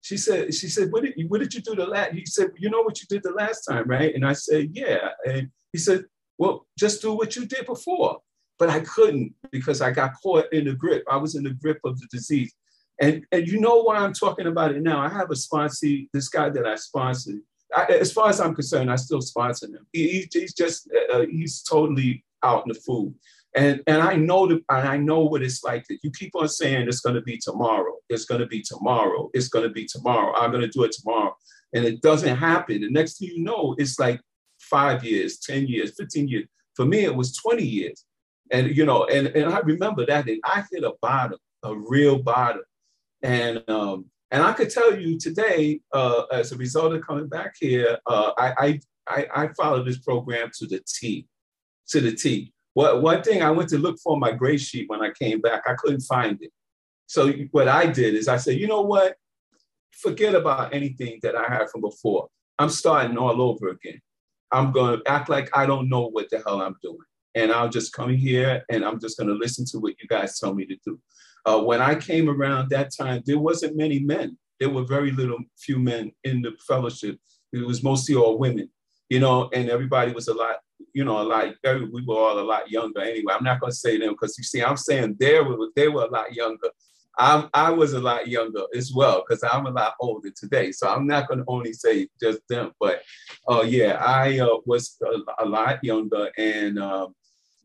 she 0.00 0.16
said, 0.16 0.52
she 0.54 0.68
said, 0.68 0.90
what 0.90 1.04
did 1.04 1.14
you, 1.16 1.28
what 1.28 1.40
did 1.40 1.54
you 1.54 1.60
do 1.60 1.74
the 1.74 1.86
last? 1.86 2.12
He 2.12 2.26
said, 2.26 2.50
you 2.58 2.68
know 2.68 2.82
what 2.82 3.00
you 3.00 3.06
did 3.08 3.22
the 3.22 3.32
last 3.32 3.62
time, 3.62 3.86
right? 3.86 4.14
And 4.14 4.26
I 4.26 4.32
said, 4.32 4.70
yeah. 4.72 5.10
And 5.24 5.50
he 5.72 5.78
said, 5.78 6.04
well, 6.36 6.66
just 6.76 7.00
do 7.00 7.12
what 7.12 7.36
you 7.36 7.46
did 7.46 7.66
before. 7.66 8.18
But 8.58 8.70
I 8.70 8.80
couldn't 8.80 9.34
because 9.52 9.80
I 9.80 9.90
got 9.90 10.12
caught 10.22 10.52
in 10.52 10.64
the 10.64 10.74
grip. 10.74 11.04
I 11.10 11.16
was 11.16 11.36
in 11.36 11.44
the 11.44 11.54
grip 11.54 11.78
of 11.84 11.98
the 11.98 12.06
disease. 12.10 12.52
And, 13.00 13.24
and 13.32 13.46
you 13.46 13.60
know 13.60 13.82
why 13.82 13.96
I'm 13.96 14.12
talking 14.12 14.46
about 14.46 14.72
it 14.72 14.82
now? 14.82 15.00
I 15.00 15.08
have 15.08 15.30
a 15.30 15.36
sponsor, 15.36 15.86
this 16.12 16.28
guy 16.28 16.50
that 16.50 16.66
I 16.66 16.74
sponsored. 16.74 17.40
I, 17.74 17.84
as 17.84 18.12
far 18.12 18.28
as 18.28 18.40
I'm 18.40 18.54
concerned, 18.54 18.90
I 18.90 18.96
still 18.96 19.22
sponsor 19.22 19.66
him. 19.66 19.86
He, 19.92 20.28
he's 20.32 20.54
just, 20.54 20.90
uh, 20.94 21.18
uh, 21.18 21.26
he's 21.26 21.62
totally 21.62 22.24
out 22.42 22.64
in 22.66 22.72
the 22.72 22.78
food. 22.78 23.14
And, 23.56 23.82
and 23.86 24.02
I 24.02 24.14
know 24.14 24.46
the, 24.46 24.62
and 24.68 24.88
I 24.88 24.96
know 24.96 25.20
what 25.20 25.42
it's 25.42 25.64
like 25.64 25.86
that 25.88 25.98
you 26.02 26.10
keep 26.10 26.36
on 26.36 26.48
saying 26.48 26.86
it's 26.86 27.00
going 27.00 27.16
to 27.16 27.22
be 27.22 27.38
tomorrow. 27.38 27.94
It's 28.08 28.24
going 28.24 28.40
to 28.40 28.46
be 28.46 28.62
tomorrow. 28.62 29.30
It's 29.32 29.48
going 29.48 29.66
to 29.66 29.72
be 29.72 29.86
tomorrow. 29.86 30.34
I'm 30.36 30.50
going 30.50 30.62
to 30.62 30.68
do 30.68 30.84
it 30.84 30.92
tomorrow. 30.92 31.34
And 31.72 31.84
it 31.84 32.02
doesn't 32.02 32.36
happen. 32.36 32.82
The 32.82 32.90
next 32.90 33.18
thing 33.18 33.28
you 33.28 33.42
know, 33.42 33.74
it's 33.78 33.98
like 33.98 34.20
five 34.60 35.02
years, 35.04 35.38
10 35.38 35.66
years, 35.66 35.94
15 35.96 36.28
years. 36.28 36.46
For 36.74 36.84
me, 36.84 37.04
it 37.04 37.14
was 37.14 37.34
20 37.36 37.64
years. 37.64 38.04
And, 38.52 38.76
you 38.76 38.84
know, 38.84 39.04
and, 39.06 39.28
and 39.28 39.52
I 39.52 39.60
remember 39.60 40.04
that 40.06 40.28
and 40.28 40.40
I 40.44 40.64
hit 40.70 40.84
a 40.84 40.92
bottom, 41.00 41.38
a 41.62 41.74
real 41.74 42.18
bottom. 42.18 42.62
And, 43.22 43.62
um, 43.68 44.06
and 44.30 44.42
I 44.42 44.52
could 44.52 44.70
tell 44.70 44.98
you 44.98 45.18
today, 45.18 45.80
uh, 45.92 46.22
as 46.32 46.52
a 46.52 46.56
result 46.56 46.94
of 46.94 47.06
coming 47.06 47.28
back 47.28 47.54
here, 47.58 47.98
uh, 48.06 48.32
I, 48.38 48.80
I, 49.08 49.26
I 49.34 49.48
followed 49.56 49.86
this 49.86 49.98
program 49.98 50.50
to 50.58 50.66
the 50.66 50.80
T, 50.86 51.26
to 51.88 52.00
the 52.00 52.12
T. 52.12 52.52
What, 52.74 53.02
one 53.02 53.22
thing 53.22 53.42
I 53.42 53.50
went 53.50 53.68
to 53.70 53.78
look 53.78 53.98
for 54.02 54.16
my 54.16 54.32
gray 54.32 54.56
sheet 54.56 54.88
when 54.88 55.02
I 55.02 55.10
came 55.10 55.40
back, 55.40 55.62
I 55.66 55.74
couldn't 55.74 56.02
find 56.02 56.38
it. 56.40 56.50
So 57.06 57.32
what 57.50 57.66
I 57.66 57.86
did 57.86 58.14
is 58.14 58.28
I 58.28 58.36
said, 58.36 58.58
you 58.58 58.68
know 58.68 58.82
what? 58.82 59.16
Forget 59.90 60.36
about 60.36 60.72
anything 60.72 61.18
that 61.22 61.34
I 61.34 61.52
had 61.52 61.68
from 61.68 61.80
before. 61.80 62.28
I'm 62.58 62.68
starting 62.68 63.18
all 63.18 63.42
over 63.42 63.68
again. 63.68 64.00
I'm 64.52 64.70
going 64.70 65.00
to 65.00 65.10
act 65.10 65.28
like 65.28 65.50
I 65.56 65.66
don't 65.66 65.88
know 65.88 66.08
what 66.08 66.30
the 66.30 66.42
hell 66.46 66.62
I'm 66.62 66.76
doing. 66.82 66.98
And 67.34 67.52
I'll 67.52 67.68
just 67.68 67.92
come 67.92 68.10
here 68.10 68.64
and 68.70 68.84
I'm 68.84 69.00
just 69.00 69.18
going 69.18 69.28
to 69.28 69.34
listen 69.34 69.64
to 69.66 69.78
what 69.78 69.94
you 70.00 70.08
guys 70.08 70.38
tell 70.38 70.54
me 70.54 70.66
to 70.66 70.76
do. 70.84 71.00
Uh, 71.44 71.60
when 71.60 71.80
I 71.80 71.94
came 71.94 72.28
around 72.28 72.70
that 72.70 72.90
time, 72.96 73.22
there 73.26 73.38
wasn't 73.38 73.76
many 73.76 73.98
men. 73.98 74.36
There 74.58 74.70
were 74.70 74.84
very 74.84 75.10
little, 75.10 75.38
few 75.58 75.78
men 75.78 76.12
in 76.24 76.42
the 76.42 76.52
fellowship. 76.66 77.18
It 77.52 77.66
was 77.66 77.82
mostly 77.82 78.14
all 78.14 78.38
women, 78.38 78.70
you 79.08 79.20
know, 79.20 79.48
and 79.52 79.70
everybody 79.70 80.12
was 80.12 80.28
a 80.28 80.34
lot, 80.34 80.56
you 80.92 81.04
know, 81.04 81.20
a 81.20 81.24
lot. 81.24 81.54
We 81.64 82.04
were 82.04 82.14
all 82.14 82.38
a 82.38 82.42
lot 82.42 82.70
younger 82.70 83.00
anyway. 83.00 83.34
I'm 83.36 83.44
not 83.44 83.60
going 83.60 83.72
to 83.72 83.76
say 83.76 83.98
them 83.98 84.10
because 84.10 84.36
you 84.36 84.44
see, 84.44 84.62
I'm 84.62 84.76
saying 84.76 85.16
they 85.18 85.40
were 85.40 85.68
they 85.74 85.88
were 85.88 86.04
a 86.04 86.10
lot 86.10 86.34
younger. 86.34 86.68
I'm, 87.18 87.50
I 87.52 87.70
was 87.70 87.92
a 87.92 88.00
lot 88.00 88.28
younger 88.28 88.62
as 88.74 88.92
well 88.92 89.22
because 89.26 89.42
I'm 89.42 89.66
a 89.66 89.70
lot 89.70 89.94
older 90.00 90.30
today. 90.30 90.72
So 90.72 90.88
I'm 90.88 91.06
not 91.06 91.28
going 91.28 91.40
to 91.40 91.44
only 91.48 91.72
say 91.72 92.08
just 92.20 92.40
them, 92.48 92.72
but 92.80 93.02
uh, 93.48 93.62
yeah, 93.62 94.02
I 94.02 94.38
uh, 94.38 94.58
was 94.64 94.96
a, 95.04 95.44
a, 95.44 95.46
lot 95.46 95.82
younger 95.82 96.30
and 96.38 96.78
um, 96.78 97.14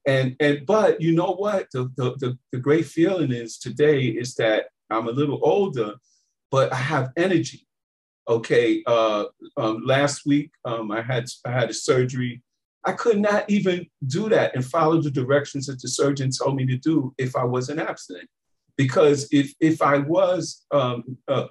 and 0.06 0.36
and 0.40 0.66
but 0.66 1.02
you 1.02 1.13
know 1.13 1.34
what? 1.34 1.68
The, 1.72 1.92
the, 1.96 2.16
the 2.18 2.38
the 2.52 2.60
great 2.60 2.86
feeling 2.86 3.31
is 3.31 3.57
today 3.57 4.02
is 4.04 4.36
that 4.36 4.66
I'm 4.90 5.07
a 5.07 5.12
little 5.12 5.40
older, 5.44 5.96
but 6.52 6.72
I 6.72 6.78
have 6.78 7.12
energy. 7.18 7.68
Okay, 8.28 8.84
uh, 8.88 9.25
um, 9.57 9.84
last 9.86 10.25
week 10.25 10.52
um, 10.63 10.92
I 10.92 11.02
had 11.02 11.25
I 11.46 11.52
had 11.52 11.69
a 11.69 11.74
surgery. 11.74 12.42
I 12.84 12.92
could 12.92 13.19
not 13.19 13.50
even 13.50 13.88
do 14.06 14.30
that 14.30 14.56
and 14.56 14.63
follow 14.63 15.02
the 15.02 15.10
directions 15.10 15.66
that 15.66 15.81
the 15.81 15.88
surgeon 15.88 16.30
told 16.30 16.56
me 16.56 16.68
to 16.68 16.78
do 16.78 17.16
if 17.18 17.36
I 17.36 17.44
wasn't 17.44 17.80
abstinent 17.80 18.30
because 18.78 19.28
if 19.31 19.54
if 19.60 19.81
I 19.81 19.98
was 20.00 20.66
um, 20.72 21.18
uh, 21.28 21.48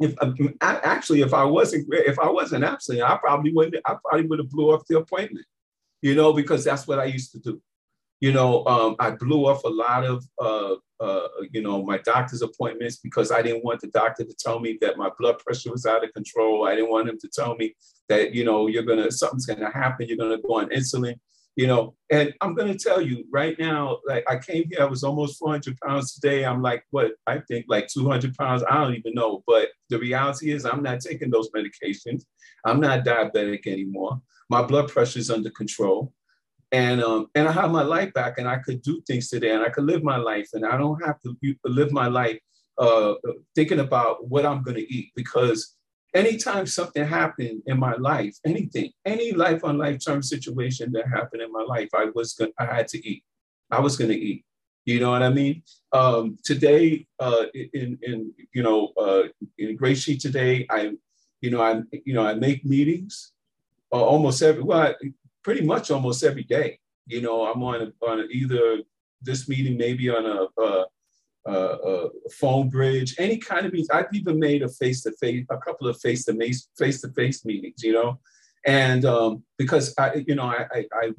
if 0.00 0.14
uh, 0.20 0.32
actually 0.60 1.22
if 1.22 1.32
I 1.32 1.44
wasn't 1.44 1.86
if 1.90 2.18
I 2.18 2.28
wasn't 2.28 2.64
absent, 2.64 3.02
I 3.02 3.16
probably 3.16 3.52
wouldn't 3.52 3.82
I 3.86 3.96
probably 4.04 4.26
would 4.26 4.38
have 4.40 4.50
blew 4.50 4.72
off 4.72 4.86
the 4.88 4.98
appointment, 4.98 5.46
you 6.02 6.14
know, 6.14 6.32
because 6.32 6.64
that's 6.64 6.86
what 6.86 6.98
I 6.98 7.04
used 7.04 7.32
to 7.32 7.38
do. 7.38 7.60
You 8.20 8.32
know, 8.32 8.64
um, 8.66 8.96
I 9.00 9.10
blew 9.10 9.46
off 9.46 9.64
a 9.64 9.68
lot 9.68 10.04
of 10.04 10.24
uh, 10.40 10.74
uh, 11.00 11.28
you 11.52 11.62
know 11.62 11.82
my 11.82 11.98
doctor's 11.98 12.42
appointments 12.42 12.96
because 12.96 13.30
I 13.30 13.42
didn't 13.42 13.64
want 13.64 13.80
the 13.80 13.88
doctor 13.88 14.24
to 14.24 14.34
tell 14.38 14.60
me 14.60 14.78
that 14.80 14.96
my 14.96 15.10
blood 15.18 15.38
pressure 15.40 15.70
was 15.70 15.84
out 15.84 16.04
of 16.04 16.12
control. 16.12 16.66
I 16.66 16.74
didn't 16.74 16.90
want 16.90 17.08
him 17.08 17.18
to 17.18 17.28
tell 17.28 17.56
me 17.56 17.74
that 18.08 18.34
you 18.34 18.44
know 18.44 18.66
you're 18.66 18.84
gonna 18.84 19.10
something's 19.10 19.46
gonna 19.46 19.70
happen. 19.70 20.08
You're 20.08 20.18
gonna 20.18 20.40
go 20.40 20.54
on 20.60 20.70
insulin 20.70 21.16
you 21.56 21.66
know. 21.66 21.94
And 22.10 22.32
i'm 22.40 22.54
to 22.56 22.74
tell 22.76 23.00
you 23.00 23.24
right 23.32 23.58
now 23.58 23.98
like 24.06 24.24
i 24.28 24.36
came 24.36 24.64
here 24.70 24.82
i 24.82 24.84
was 24.84 25.02
almost 25.02 25.38
400 25.38 25.78
pounds 25.80 26.14
today. 26.14 26.44
I'm 26.44 26.62
like 26.62 26.84
what? 26.90 27.12
I 27.26 27.38
think 27.38 27.66
like 27.68 27.88
200 27.88 28.36
pounds. 28.36 28.62
I 28.68 28.74
don't 28.74 28.94
even 28.94 29.14
know. 29.14 29.42
But 29.46 29.68
the 29.90 29.98
reality 29.98 30.52
is 30.52 30.64
i'm 30.64 30.82
not 30.82 31.00
taking 31.00 31.30
those 31.30 31.50
medications. 31.50 32.24
I'm 32.64 32.80
not 32.80 33.04
diabetic 33.04 33.66
anymore. 33.66 34.20
My 34.50 34.62
blood 34.62 34.88
pressure 34.88 35.18
is 35.18 35.30
under 35.30 35.50
control 35.50 36.12
and 36.74 37.02
um, 37.02 37.26
and 37.34 37.48
i 37.48 37.52
have 37.52 37.70
my 37.70 37.82
life 37.82 38.12
back 38.14 38.38
and 38.38 38.48
i 38.48 38.58
could 38.64 38.80
do 38.82 38.94
things 39.06 39.28
today 39.28 39.52
and 39.54 39.62
i 39.62 39.70
could 39.74 39.84
live 39.84 40.02
my 40.02 40.16
life 40.30 40.48
and 40.54 40.64
i 40.66 40.76
don't 40.76 41.02
have 41.06 41.18
to 41.20 41.36
live 41.78 41.90
my 41.92 42.08
life 42.20 42.38
uh, 42.78 43.14
thinking 43.54 43.80
about 43.80 44.28
what 44.28 44.44
i'm 44.44 44.62
going 44.62 44.80
to 44.82 44.94
eat 44.96 45.12
because 45.14 45.76
anytime 46.14 46.66
something 46.66 47.04
happened 47.04 47.62
in 47.66 47.78
my 47.78 47.94
life, 47.96 48.38
anything, 48.46 48.90
any 49.04 49.32
life 49.32 49.64
on 49.64 49.76
life 49.76 49.98
term 50.04 50.22
situation 50.22 50.92
that 50.92 51.08
happened 51.08 51.42
in 51.42 51.52
my 51.52 51.62
life, 51.62 51.88
I 51.94 52.06
was 52.14 52.32
going 52.34 52.52
I 52.58 52.66
had 52.66 52.88
to 52.88 53.08
eat. 53.08 53.24
I 53.70 53.80
was 53.80 53.96
going 53.96 54.10
to 54.10 54.16
eat. 54.16 54.44
You 54.84 55.00
know 55.00 55.10
what 55.10 55.22
I 55.22 55.30
mean? 55.30 55.62
Um, 55.92 56.36
today, 56.44 57.06
uh, 57.18 57.46
in 57.72 57.98
in 58.02 58.32
you 58.52 58.62
know, 58.62 58.92
uh, 58.96 59.24
in 59.58 59.76
GreySheet 59.78 60.20
today, 60.20 60.66
I, 60.70 60.92
you 61.40 61.50
know, 61.50 61.62
I 61.62 61.82
you 62.04 62.14
know 62.14 62.26
I 62.26 62.34
make 62.34 62.64
meetings, 62.64 63.32
uh, 63.92 64.04
almost 64.04 64.42
every 64.42 64.62
well, 64.62 64.94
pretty 65.44 65.62
much 65.62 65.90
almost 65.90 66.24
every 66.24 66.44
day. 66.44 66.78
You 67.06 67.20
know, 67.20 67.46
I'm 67.46 67.62
on 67.62 67.92
on 68.02 68.28
either 68.32 68.78
this 69.22 69.48
meeting, 69.48 69.76
maybe 69.76 70.10
on 70.10 70.26
a, 70.26 70.62
a 70.62 70.86
uh, 71.46 72.08
a 72.24 72.30
phone 72.30 72.70
bridge, 72.70 73.14
any 73.18 73.36
kind 73.36 73.66
of 73.66 73.72
meetings. 73.72 73.90
I've 73.90 74.06
even 74.14 74.38
made 74.38 74.62
a 74.62 74.68
face 74.68 75.02
to 75.02 75.12
face, 75.12 75.44
a 75.50 75.58
couple 75.58 75.88
of 75.88 76.00
face 76.00 76.24
to 76.24 76.34
face 76.34 76.68
face 76.78 77.02
to 77.02 77.12
face 77.12 77.44
meetings, 77.44 77.82
you 77.82 77.92
know, 77.92 78.18
and 78.66 79.04
um, 79.04 79.42
because 79.58 79.94
I, 79.98 80.24
you 80.26 80.34
know, 80.34 80.44
I, 80.44 80.66
I, 80.72 80.86
I 80.94 81.10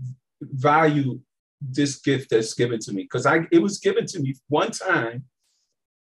value 0.42 1.20
this 1.62 1.98
gift 1.98 2.32
that's 2.32 2.54
given 2.54 2.80
to 2.80 2.94
me 2.94 3.04
because 3.04 3.26
I 3.26 3.42
it 3.52 3.62
was 3.62 3.80
given 3.80 4.06
to 4.08 4.20
me 4.20 4.36
one 4.48 4.72
time, 4.72 5.26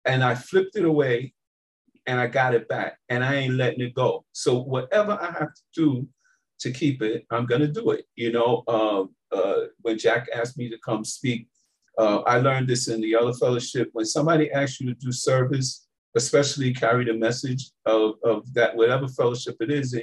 and 0.06 0.24
I 0.24 0.36
flipped 0.36 0.78
it 0.78 0.86
away, 0.86 1.34
and 2.06 2.20
I 2.20 2.28
got 2.28 2.56
it 2.56 2.70
back, 2.70 2.98
and 3.10 3.26
I 3.26 3.36
ain't 3.36 3.56
letting 3.56 3.82
it 3.82 3.94
go. 3.94 4.24
So 4.32 4.58
whatever 4.62 5.18
I 5.22 5.32
have 5.38 5.54
to 5.54 5.62
do 5.76 6.08
to 6.64 6.72
keep 6.72 7.02
it, 7.02 7.26
I'm 7.32 7.46
gonna 7.46 7.68
do 7.68 7.92
it. 7.92 8.06
You 8.16 8.32
know, 8.32 8.64
um, 8.68 9.16
uh, 9.32 9.68
when 9.82 9.98
Jack 9.98 10.28
asked 10.36 10.58
me 10.58 10.70
to 10.70 10.78
come 10.86 11.06
speak 11.06 11.48
uh, 11.98 12.22
I 12.26 12.40
learned 12.40 12.68
this 12.68 12.88
in 12.88 13.02
the 13.02 13.16
other 13.16 13.34
fellowship. 13.34 13.90
When 13.94 14.06
somebody 14.06 14.52
asks 14.52 14.80
you 14.80 14.94
to 14.94 15.00
do 15.00 15.12
service, 15.12 15.88
especially 16.16 16.74
carry 16.74 17.06
the 17.06 17.14
message 17.14 17.72
of, 17.86 18.16
of 18.24 18.52
that 18.54 18.76
whatever 18.76 19.08
fellowship 19.08 19.58
it 19.60 19.72
is, 19.72 19.98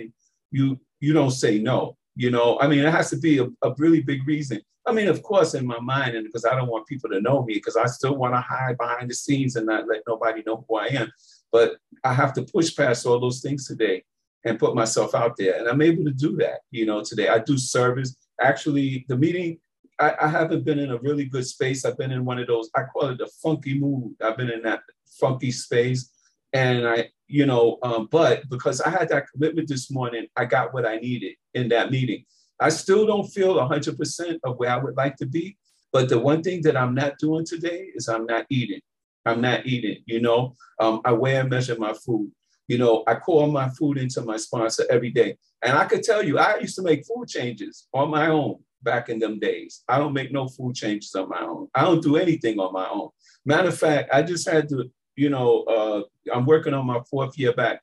you 0.51 0.81
you 1.01 1.13
don't 1.13 1.31
say 1.31 1.59
no. 1.59 1.97
You 2.15 2.31
know, 2.31 2.59
I 2.61 2.69
mean, 2.69 2.81
it 2.81 2.93
has 2.93 3.11
to 3.11 3.19
be 3.19 3.39
a, 3.39 3.45
a 3.63 3.75
really 3.79 4.03
big 4.03 4.27
reason. 4.27 4.61
I 4.87 4.93
mean, 4.93 5.09
of 5.09 5.23
course, 5.23 5.55
in 5.55 5.67
my 5.67 5.79
mind, 5.81 6.17
and 6.17 6.25
because 6.25 6.45
I 6.45 6.55
don't 6.55 6.69
want 6.69 6.87
people 6.87 7.11
to 7.11 7.21
know 7.21 7.45
me, 7.45 7.55
because 7.55 7.77
I 7.77 7.87
still 7.87 8.17
want 8.17 8.35
to 8.35 8.41
hide 8.41 8.77
behind 8.77 9.11
the 9.11 9.15
scenes 9.15 9.57
and 9.57 9.67
not 9.67 9.87
let 9.89 10.03
nobody 10.07 10.43
know 10.45 10.65
who 10.69 10.77
I 10.77 10.87
am. 10.87 11.11
But 11.53 11.77
I 12.05 12.13
have 12.13 12.33
to 12.35 12.43
push 12.43 12.75
past 12.75 13.07
all 13.07 13.21
those 13.21 13.41
things 13.41 13.67
today 13.67 14.05
and 14.45 14.59
put 14.59 14.75
myself 14.75 15.15
out 15.15 15.37
there. 15.37 15.59
And 15.59 15.69
I'm 15.69 15.83
able 15.83 16.05
to 16.05 16.13
do 16.13 16.37
that, 16.37 16.61
you 16.71 16.87
know, 16.87 17.03
today. 17.03 17.29
I 17.29 17.39
do 17.39 17.59
service. 17.59 18.17
Actually, 18.41 19.05
the 19.09 19.17
meeting 19.17 19.59
I, 20.01 20.15
I, 20.23 20.29
haven't 20.29 20.65
been 20.65 20.79
in 20.79 20.91
a 20.91 20.99
really 20.99 21.27
good 21.27 21.47
space. 21.47 21.85
I've 21.85 21.99
been 21.99 22.11
in 22.11 22.25
one 22.25 22.39
of 22.39 22.47
those, 22.47 22.71
I 22.75 22.85
call 22.85 23.11
it 23.11 23.19
the 23.19 23.31
funky 23.43 23.79
mood. 23.79 24.15
I've 24.23 24.39
been 24.39 24.51
in 24.51 24.63
that 24.63 24.81
funky 25.21 25.53
space. 25.53 26.11
And 26.55 26.89
I, 26.89 27.11
you 27.29 27.45
know, 27.45 27.79
um, 27.83 28.09
but 28.11 28.49
because 28.49 28.81
I 28.81 28.89
had 28.89 29.11
that 29.11 29.27
commitment 29.31 29.69
this 29.69 29.91
morning, 29.91 30.27
I 30.37 30.47
got 30.47 30.73
what 30.73 30.87
I 30.87 30.97
needed 30.97 31.35
in 31.55 31.69
that 31.69 31.91
meeting. 31.91 32.25
I 32.61 32.71
still 32.71 33.07
don't 33.07 33.27
feel 33.27 33.57
100% 33.57 34.39
of 34.43 34.57
where 34.57 34.71
I 34.71 34.79
would 34.79 34.97
like 34.97 35.17
to 35.17 35.27
be, 35.27 35.57
But 35.93 36.09
the 36.09 36.19
one 36.19 36.43
thing 36.43 36.63
that 36.63 36.77
I'm 36.77 36.95
not 36.95 37.19
doing 37.19 37.45
today 37.45 37.91
is 37.95 38.09
I'm 38.09 38.27
not 38.27 38.47
eating. 38.49 38.81
I'm 39.27 39.41
not 39.41 39.67
eating, 39.67 40.03
you 40.07 40.21
know. 40.21 40.57
Um, 40.79 41.03
I 41.05 41.13
weigh 41.13 41.37
and 41.37 41.51
measure 41.51 41.77
my 41.79 41.93
food. 41.93 42.33
You 42.71 42.79
know, 42.79 43.03
I 43.09 43.17
call 43.17 43.51
my 43.51 43.69
food 43.69 43.99
into 43.99 44.21
my 44.23 44.37
sponsor 44.37 44.85
every 44.89 45.11
day. 45.11 45.37
And 45.61 45.77
I 45.77 45.87
could 45.87 46.05
tell 46.05 46.23
you, 46.23 46.39
I 46.39 46.59
used 46.59 46.77
to 46.77 46.83
make 46.83 47.05
food 47.05 47.27
changes 47.27 47.89
on 47.93 48.11
my 48.11 48.29
own 48.29 48.61
back 48.81 49.09
in 49.09 49.19
them 49.19 49.41
days. 49.41 49.83
I 49.89 49.99
don't 49.99 50.13
make 50.13 50.31
no 50.31 50.47
food 50.47 50.77
changes 50.77 51.13
on 51.17 51.29
my 51.29 51.41
own. 51.41 51.67
I 51.75 51.83
don't 51.83 52.01
do 52.01 52.17
anything 52.17 52.61
on 52.61 52.73
my 52.73 52.89
own. 52.89 53.09
Matter 53.45 53.71
of 53.71 53.77
fact, 53.77 54.11
I 54.13 54.23
just 54.23 54.49
had 54.49 54.69
to, 54.69 54.89
you 55.17 55.31
know, 55.31 55.65
uh, 55.65 56.03
I'm 56.33 56.47
working 56.47 56.73
on 56.73 56.87
my 56.87 57.01
fourth 57.11 57.37
year 57.37 57.53
back. 57.53 57.83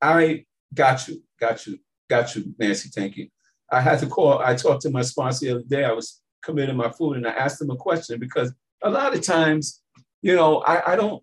I 0.00 0.46
got 0.72 1.06
you, 1.06 1.22
got 1.38 1.66
you, 1.66 1.78
got 2.08 2.34
you, 2.34 2.54
Nancy. 2.58 2.88
Thank 2.88 3.18
you. 3.18 3.28
I 3.70 3.82
had 3.82 3.98
to 3.98 4.06
call. 4.06 4.38
I 4.38 4.54
talked 4.54 4.80
to 4.84 4.90
my 4.90 5.02
sponsor 5.02 5.44
the 5.44 5.52
other 5.56 5.64
day. 5.68 5.84
I 5.84 5.92
was 5.92 6.22
committing 6.42 6.76
my 6.78 6.90
food 6.90 7.18
and 7.18 7.26
I 7.26 7.32
asked 7.32 7.60
him 7.60 7.68
a 7.68 7.76
question 7.76 8.18
because 8.18 8.50
a 8.82 8.88
lot 8.88 9.14
of 9.14 9.20
times, 9.20 9.82
you 10.22 10.34
know, 10.34 10.60
I, 10.62 10.92
I 10.92 10.96
don't 10.96 11.22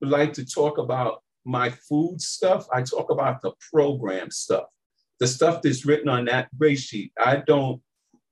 like 0.00 0.32
to 0.32 0.44
talk 0.44 0.78
about 0.78 1.22
my 1.48 1.70
food 1.70 2.20
stuff. 2.20 2.66
I 2.72 2.82
talk 2.82 3.10
about 3.10 3.40
the 3.40 3.52
program 3.72 4.30
stuff, 4.30 4.66
the 5.18 5.26
stuff 5.26 5.62
that's 5.62 5.86
written 5.86 6.08
on 6.08 6.26
that 6.26 6.48
gray 6.58 6.76
sheet. 6.76 7.10
I 7.18 7.36
don't, 7.46 7.80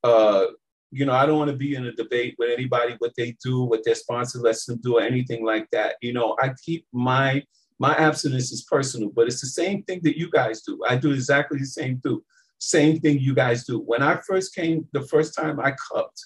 uh, 0.05 0.45
you 0.91 1.07
know, 1.07 1.15
I 1.15 1.25
don't 1.25 1.39
want 1.39 1.51
to 1.51 1.57
be 1.57 1.75
in 1.75 1.87
a 1.87 1.93
debate 1.93 2.37
with 2.39 2.51
anybody 2.51 2.95
what 2.99 3.13
they 3.17 3.35
do, 3.43 3.63
what 3.63 3.85
their 3.85 3.95
sponsor 3.95 4.39
lets 4.39 4.67
them 4.67 4.79
do, 4.83 4.99
or 4.99 5.01
anything 5.03 5.45
like 5.45 5.69
that. 5.73 5.97
You 6.03 6.13
know, 6.13 6.37
I 6.41 6.53
keep 6.63 6.87
my 6.93 7.43
my 7.79 7.95
abstinence 7.95 8.53
is 8.53 8.65
personal, 8.65 9.11
but 9.11 9.27
it's 9.27 9.41
the 9.41 9.49
same 9.49 9.83
thing 9.85 10.01
that 10.05 10.19
you 10.19 10.31
guys 10.31 10.63
do. 10.63 10.81
I 10.89 10.97
do 10.97 11.13
exactly 11.13 11.59
the 11.59 11.67
same 11.67 12.01
thing. 12.01 12.21
Same 12.59 13.01
thing 13.01 13.19
you 13.19 13.35
guys 13.35 13.65
do. 13.65 13.81
When 13.81 14.03
I 14.03 14.19
first 14.27 14.55
came, 14.55 14.89
the 14.93 15.03
first 15.03 15.35
time 15.35 15.61
I 15.61 15.75
cupped, 15.93 16.25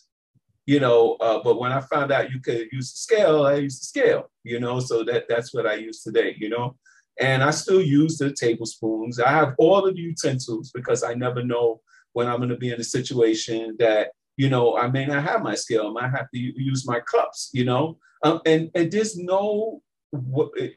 you 0.71 0.79
know, 0.79 1.17
uh, 1.21 1.41
but 1.43 1.59
when 1.59 1.73
I 1.73 1.81
found 1.81 2.13
out 2.13 2.31
you 2.31 2.39
could 2.39 2.69
use 2.71 2.93
the 2.93 2.99
scale, 2.99 3.45
I 3.45 3.55
used 3.57 3.83
the 3.83 3.87
scale, 3.87 4.31
you 4.45 4.61
know, 4.61 4.79
so 4.79 5.03
that 5.03 5.25
that's 5.29 5.53
what 5.53 5.67
I 5.67 5.75
use 5.75 6.01
today, 6.01 6.37
you 6.39 6.49
know. 6.49 6.77
And 7.21 7.43
I 7.43 7.51
still 7.51 7.83
use 7.83 8.19
the 8.19 8.31
tablespoons. 8.33 9.19
I 9.19 9.31
have 9.31 9.57
all 9.59 9.85
of 9.85 9.97
the 9.97 10.01
utensils 10.01 10.71
because 10.73 11.03
I 11.03 11.15
never 11.15 11.43
know 11.43 11.81
when 12.13 12.29
I'm 12.29 12.37
going 12.37 12.51
to 12.51 12.57
be 12.57 12.71
in 12.71 12.81
a 12.81 12.85
situation 12.85 13.75
that, 13.81 14.13
you 14.37 14.49
know, 14.49 14.79
I 14.79 14.87
may 14.87 15.07
not 15.07 15.25
have 15.25 15.43
my 15.43 15.57
scale. 15.57 15.89
I 15.89 15.91
might 15.91 16.17
have 16.17 16.31
to 16.31 16.39
use 16.39 16.87
my 16.87 17.01
cups, 17.01 17.51
you 17.53 17.65
know. 17.65 17.99
Um, 18.23 18.41
and, 18.47 18.71
and 18.77 18.93
there's 18.93 19.19
no 19.19 19.83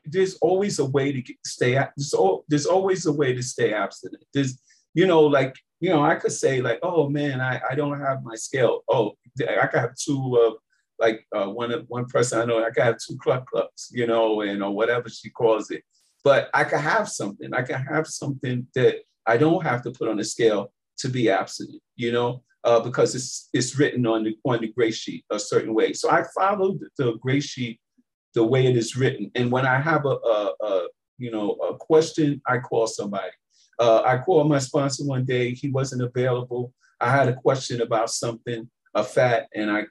there's 0.05 0.35
always 0.41 0.79
a 0.79 0.85
way 0.85 1.11
to 1.11 1.21
stay 1.45 1.73
there's, 1.73 2.15
there's 2.47 2.67
always 2.67 3.07
a 3.07 3.11
way 3.11 3.33
to 3.33 3.41
stay 3.41 3.73
abstinent 3.73 4.23
there's 4.31 4.59
you 4.93 5.07
know, 5.07 5.21
like, 5.21 5.55
you 5.79 5.89
know, 5.89 6.03
I 6.03 6.15
could 6.15 6.31
say 6.31 6.61
like, 6.61 6.79
oh 6.83 7.09
man, 7.09 7.41
I, 7.41 7.61
I 7.69 7.75
don't 7.75 7.99
have 7.99 8.23
my 8.23 8.35
scale. 8.35 8.81
Oh, 8.87 9.13
I 9.39 9.67
could 9.67 9.79
have 9.79 9.95
two, 9.95 10.37
uh, 10.37 10.57
like 10.99 11.25
uh, 11.35 11.47
one 11.47 11.71
one 11.87 12.05
person 12.05 12.39
I 12.39 12.45
know, 12.45 12.63
I 12.63 12.69
could 12.71 12.83
have 12.83 12.97
two 12.97 13.17
cluck 13.17 13.49
clucks, 13.49 13.89
you 13.91 14.07
know, 14.07 14.41
and 14.41 14.63
or 14.63 14.71
whatever 14.71 15.09
she 15.09 15.29
calls 15.29 15.71
it. 15.71 15.83
But 16.23 16.49
I 16.53 16.63
could 16.63 16.79
have 16.79 17.09
something. 17.09 17.53
I 17.53 17.63
could 17.63 17.75
have 17.75 18.07
something 18.07 18.67
that 18.75 18.99
I 19.25 19.37
don't 19.37 19.63
have 19.63 19.81
to 19.83 19.91
put 19.91 20.07
on 20.07 20.19
a 20.19 20.23
scale 20.23 20.71
to 20.99 21.09
be 21.09 21.29
abstinent, 21.29 21.81
you 21.95 22.11
know, 22.11 22.43
uh, 22.63 22.79
because 22.79 23.15
it's 23.15 23.49
it's 23.53 23.77
written 23.77 24.05
on 24.05 24.23
the 24.23 24.37
on 24.45 24.61
the 24.61 24.67
gray 24.67 24.91
sheet 24.91 25.25
a 25.29 25.39
certain 25.39 25.73
way. 25.73 25.93
So 25.93 26.09
I 26.09 26.23
followed 26.35 26.79
the 26.97 27.17
gray 27.19 27.39
sheet 27.39 27.79
the 28.33 28.43
way 28.43 28.65
it 28.65 28.77
is 28.77 28.95
written. 28.95 29.31
And 29.35 29.51
when 29.51 29.65
I 29.65 29.79
have 29.79 30.05
a, 30.05 30.15
a, 30.35 30.53
a 30.61 30.87
you 31.17 31.31
know 31.31 31.51
a 31.53 31.75
question, 31.75 32.41
I 32.47 32.59
call 32.59 32.87
somebody. 32.87 33.31
Uh, 33.83 34.01
I 34.05 34.17
called 34.17 34.47
my 34.55 34.59
sponsor 34.59 35.03
one 35.15 35.25
day. 35.25 35.45
He 35.61 35.69
wasn't 35.77 36.03
available. 36.09 36.63
I 36.99 37.09
had 37.17 37.27
a 37.27 37.39
question 37.45 37.81
about 37.81 38.09
something, 38.09 38.69
a 38.93 39.03
fat, 39.03 39.41
and 39.53 39.69
I 39.77 39.81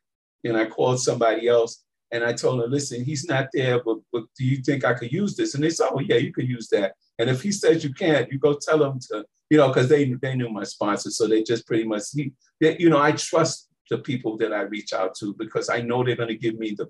and 0.45 0.57
I 0.57 0.65
called 0.77 0.99
somebody 1.09 1.43
else 1.57 1.85
and 2.13 2.23
I 2.23 2.33
told 2.33 2.63
him, 2.63 2.71
listen, 2.71 3.05
he's 3.05 3.25
not 3.25 3.49
there, 3.55 3.83
but, 3.83 3.99
but 4.13 4.25
do 4.37 4.45
you 4.45 4.59
think 4.59 4.85
I 4.85 4.93
could 4.93 5.13
use 5.13 5.35
this? 5.35 5.55
And 5.55 5.65
they 5.65 5.71
said, 5.71 5.89
oh 5.93 6.01
yeah, 6.01 6.17
you 6.17 6.33
could 6.33 6.49
use 6.49 6.69
that. 6.69 6.93
And 7.19 7.31
if 7.31 7.41
he 7.43 7.51
says 7.51 7.83
you 7.83 7.93
can't, 7.95 8.31
you 8.31 8.39
go 8.39 8.53
tell 8.61 8.83
him 8.85 8.99
to, 9.09 9.25
you 9.51 9.57
know, 9.59 9.69
because 9.69 9.89
they 9.89 10.05
they 10.25 10.35
knew 10.35 10.51
my 10.51 10.65
sponsor, 10.65 11.11
so 11.11 11.27
they 11.27 11.43
just 11.43 11.67
pretty 11.67 11.85
much, 11.85 12.05
he, 12.15 12.33
they, 12.61 12.77
you 12.79 12.91
know, 12.91 13.01
I 13.09 13.13
trust 13.13 13.69
the 13.91 13.99
people 13.99 14.37
that 14.39 14.53
I 14.53 14.63
reach 14.63 14.93
out 14.93 15.15
to 15.17 15.35
because 15.35 15.69
I 15.69 15.81
know 15.83 16.03
they're 16.03 16.23
going 16.23 16.35
to 16.37 16.45
give 16.47 16.57
me 16.65 16.75
the 16.79 16.87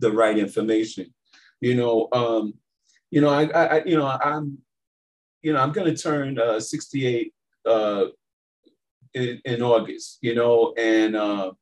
the 0.00 0.12
right 0.12 0.38
information. 0.38 1.06
You 1.60 1.74
know, 1.74 2.08
um, 2.12 2.54
you 3.10 3.20
know, 3.22 3.30
I, 3.30 3.44
I, 3.44 3.84
you 3.84 3.96
know, 3.96 4.06
I'm 4.06 4.58
you 5.46 5.52
know, 5.52 5.60
I'm 5.60 5.70
going 5.70 5.86
to 5.86 6.02
turn 6.02 6.40
uh, 6.40 6.58
68 6.58 7.32
uh, 7.66 8.06
in, 9.14 9.40
in, 9.44 9.62
August, 9.62 10.18
you 10.20 10.34
know, 10.34 10.74
and 10.76 11.14
uh, 11.14 11.52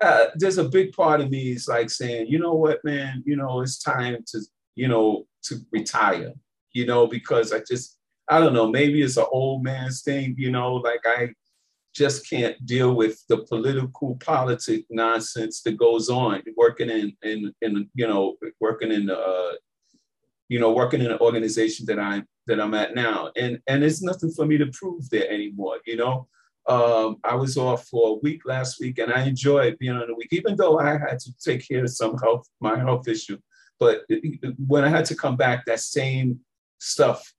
uh, 0.00 0.24
there's 0.36 0.58
a 0.58 0.68
big 0.68 0.92
part 0.92 1.20
of 1.20 1.28
me 1.28 1.50
is 1.50 1.66
like 1.66 1.90
saying, 1.90 2.28
you 2.28 2.38
know 2.38 2.54
what, 2.54 2.84
man, 2.84 3.24
you 3.26 3.34
know, 3.34 3.62
it's 3.62 3.82
time 3.82 4.18
to, 4.28 4.40
you 4.76 4.86
know, 4.86 5.26
to 5.42 5.56
retire, 5.72 6.34
you 6.72 6.86
know, 6.86 7.08
because 7.08 7.52
I 7.52 7.62
just, 7.68 7.98
I 8.30 8.38
don't 8.38 8.54
know, 8.54 8.70
maybe 8.70 9.02
it's 9.02 9.16
an 9.16 9.26
old 9.32 9.64
man's 9.64 10.02
thing, 10.02 10.36
you 10.38 10.52
know, 10.52 10.76
like 10.76 11.00
I 11.04 11.30
just 11.96 12.30
can't 12.30 12.64
deal 12.64 12.94
with 12.94 13.24
the 13.28 13.38
political 13.38 14.14
politic 14.24 14.84
nonsense 14.88 15.62
that 15.62 15.76
goes 15.76 16.08
on 16.08 16.44
working 16.56 16.90
in, 16.90 17.12
in, 17.24 17.52
in 17.60 17.90
you 17.92 18.06
know, 18.06 18.36
working 18.60 18.92
in, 18.92 19.10
uh, 19.10 19.50
you 20.48 20.60
know, 20.60 20.70
working 20.70 21.00
in 21.00 21.10
an 21.10 21.18
organization 21.18 21.86
that 21.86 21.98
I'm 21.98 22.24
that 22.46 22.60
I'm 22.60 22.74
at 22.74 22.94
now. 22.94 23.30
And 23.36 23.60
and 23.66 23.84
it's 23.84 24.02
nothing 24.02 24.30
for 24.30 24.46
me 24.46 24.58
to 24.58 24.66
prove 24.66 25.08
there 25.10 25.30
anymore. 25.30 25.78
You 25.86 25.96
know, 25.96 26.28
um, 26.68 27.16
I 27.24 27.34
was 27.34 27.56
off 27.56 27.86
for 27.88 28.10
a 28.10 28.20
week 28.22 28.42
last 28.44 28.80
week, 28.80 28.98
and 28.98 29.12
I 29.12 29.24
enjoyed 29.24 29.78
being 29.78 29.96
on 29.96 30.10
a 30.10 30.14
week, 30.14 30.32
even 30.32 30.56
though 30.56 30.78
I 30.78 30.98
had 30.98 31.18
to 31.20 31.32
take 31.44 31.66
care 31.66 31.84
of 31.84 31.90
some 31.90 32.16
health 32.18 32.48
my 32.60 32.78
health 32.78 33.08
issue. 33.08 33.38
But 33.78 34.02
when 34.66 34.84
I 34.84 34.88
had 34.88 35.04
to 35.06 35.16
come 35.16 35.36
back, 35.36 35.66
that 35.66 35.80
same 35.80 36.40
stuff 36.78 37.32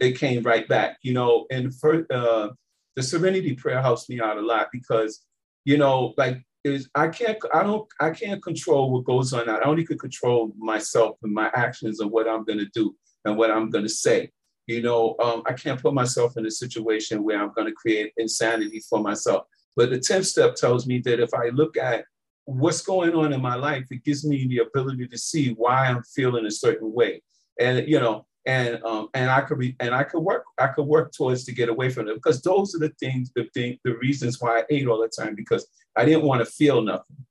it 0.00 0.18
came 0.18 0.42
right 0.42 0.66
back. 0.68 0.98
You 1.02 1.14
know, 1.14 1.46
and 1.50 1.74
for 1.74 2.06
uh, 2.10 2.48
the 2.96 3.02
Serenity 3.02 3.54
Prayer 3.54 3.80
helps 3.80 4.08
me 4.08 4.20
out 4.20 4.38
a 4.38 4.42
lot 4.42 4.68
because 4.72 5.24
you 5.64 5.78
know, 5.78 6.14
like 6.16 6.42
is 6.64 6.88
I 6.94 7.08
can't 7.08 7.38
I 7.52 7.62
don't 7.62 7.86
I 8.00 8.10
can't 8.10 8.42
control 8.42 8.92
what 8.92 9.04
goes 9.04 9.32
on. 9.32 9.48
I 9.48 9.60
only 9.62 9.84
can 9.84 9.98
control 9.98 10.52
myself 10.58 11.18
and 11.22 11.32
my 11.32 11.50
actions 11.54 12.00
and 12.00 12.10
what 12.10 12.28
I'm 12.28 12.44
gonna 12.44 12.66
do 12.74 12.94
and 13.24 13.36
what 13.36 13.50
I'm 13.50 13.70
gonna 13.70 13.88
say. 13.88 14.30
You 14.66 14.82
know, 14.82 15.16
um, 15.20 15.42
I 15.46 15.52
can't 15.52 15.80
put 15.80 15.94
myself 15.94 16.36
in 16.36 16.46
a 16.46 16.50
situation 16.50 17.24
where 17.24 17.42
I'm 17.42 17.52
gonna 17.56 17.72
create 17.72 18.12
insanity 18.16 18.80
for 18.88 19.00
myself. 19.00 19.44
But 19.76 19.90
the 19.90 19.98
10th 19.98 20.26
step 20.26 20.54
tells 20.54 20.86
me 20.86 21.00
that 21.00 21.20
if 21.20 21.32
I 21.34 21.48
look 21.48 21.76
at 21.76 22.04
what's 22.44 22.82
going 22.82 23.14
on 23.14 23.32
in 23.32 23.40
my 23.40 23.54
life, 23.54 23.86
it 23.90 24.04
gives 24.04 24.24
me 24.24 24.46
the 24.46 24.58
ability 24.58 25.06
to 25.08 25.18
see 25.18 25.52
why 25.54 25.86
I'm 25.86 26.02
feeling 26.02 26.46
a 26.46 26.50
certain 26.50 26.92
way. 26.92 27.22
And 27.58 27.88
you 27.88 28.00
know, 28.00 28.26
and 28.46 28.82
um, 28.84 29.08
and 29.14 29.30
I 29.30 29.42
could 29.42 29.58
be 29.58 29.76
and 29.80 29.94
I 29.94 30.02
could 30.04 30.20
work 30.20 30.44
I 30.58 30.68
could 30.68 30.86
work 30.86 31.12
towards 31.12 31.44
to 31.44 31.52
get 31.52 31.68
away 31.68 31.90
from 31.90 32.08
it 32.08 32.14
because 32.14 32.42
those 32.42 32.74
are 32.74 32.78
the 32.78 32.92
things 33.00 33.30
the 33.36 33.48
thing 33.54 33.78
the 33.84 33.96
reasons 33.98 34.40
why 34.40 34.60
I 34.60 34.64
ate 34.70 34.88
all 34.88 35.00
the 35.00 35.08
time 35.08 35.34
because 35.34 35.66
I 35.96 36.04
didn't 36.04 36.24
want 36.24 36.44
to 36.44 36.50
feel 36.50 36.82
nothing, 36.82 37.24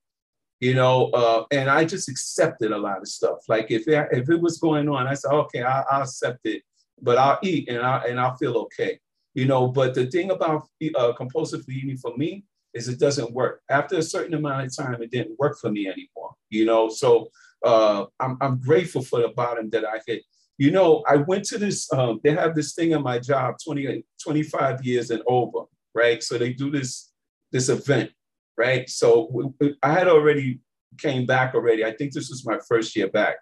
you 0.59 0.73
know. 0.73 1.09
Uh, 1.09 1.43
and 1.51 1.69
I 1.69 1.83
just 1.83 2.07
accepted 2.07 2.71
a 2.71 2.77
lot 2.77 2.99
of 2.99 3.07
stuff. 3.07 3.39
Like 3.49 3.71
if 3.71 3.87
it, 3.87 4.07
if 4.11 4.29
it 4.29 4.39
was 4.39 4.57
going 4.57 4.87
on, 4.87 5.07
I 5.07 5.15
said 5.15 5.31
okay, 5.31 5.63
I, 5.63 5.83
will 5.91 6.03
accept 6.03 6.39
it, 6.45 6.63
but 7.01 7.17
I'll 7.17 7.39
eat 7.43 7.69
and 7.69 7.79
I 7.79 8.05
and 8.05 8.19
I'll 8.19 8.35
feel 8.35 8.57
okay, 8.57 8.99
you 9.33 9.45
know. 9.45 9.67
But 9.67 9.93
the 9.93 10.07
thing 10.07 10.31
about 10.31 10.67
uh, 10.95 11.13
compulsive 11.13 11.67
eating 11.69 11.97
for 11.97 12.15
me 12.17 12.45
is 12.73 12.87
it 12.87 12.99
doesn't 12.99 13.33
work. 13.33 13.61
After 13.69 13.97
a 13.97 14.03
certain 14.03 14.33
amount 14.33 14.65
of 14.65 14.75
time, 14.75 15.01
it 15.01 15.11
didn't 15.11 15.37
work 15.39 15.57
for 15.59 15.71
me 15.71 15.87
anymore, 15.87 16.33
you 16.49 16.65
know. 16.65 16.89
So 16.89 17.29
uh, 17.65 18.05
I'm 18.19 18.37
I'm 18.41 18.59
grateful 18.59 19.01
for 19.01 19.21
the 19.21 19.29
bottom 19.29 19.69
that 19.71 19.85
I 19.85 19.99
hit 20.07 20.23
you 20.61 20.69
know, 20.69 21.03
I 21.07 21.15
went 21.15 21.45
to 21.45 21.57
this, 21.57 21.91
um, 21.91 22.19
they 22.23 22.35
have 22.35 22.53
this 22.53 22.75
thing 22.75 22.91
in 22.91 23.01
my 23.01 23.17
job, 23.17 23.55
20, 23.65 24.05
25 24.21 24.85
years 24.85 25.09
and 25.09 25.23
over, 25.25 25.61
right? 25.95 26.21
So 26.21 26.37
they 26.37 26.53
do 26.53 26.69
this, 26.69 27.11
this 27.51 27.67
event, 27.67 28.11
right? 28.59 28.87
So 28.87 29.55
I 29.81 29.91
had 29.91 30.07
already 30.07 30.59
came 30.99 31.25
back 31.25 31.55
already. 31.55 31.83
I 31.83 31.95
think 31.95 32.13
this 32.13 32.29
was 32.29 32.45
my 32.45 32.59
first 32.69 32.95
year 32.95 33.09
back. 33.09 33.37